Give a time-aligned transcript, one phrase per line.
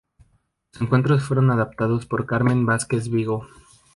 [0.79, 3.47] Los cuentos fueron adaptados por Carmen Vázquez Vigo.